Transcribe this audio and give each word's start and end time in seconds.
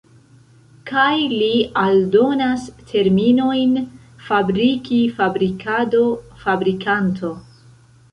Kaj 0.91 1.17
li 1.33 1.49
aldonas 1.81 2.63
terminojn 2.91 3.75
fabriki, 4.29 4.97
fabrikado, 5.19 6.01
fabrikanto. 6.45 7.31